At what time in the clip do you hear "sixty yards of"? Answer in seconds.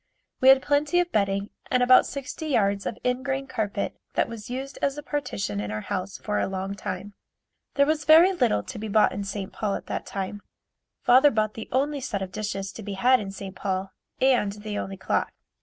2.07-2.97